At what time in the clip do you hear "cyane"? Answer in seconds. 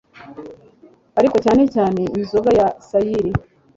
1.45-1.63, 1.75-2.01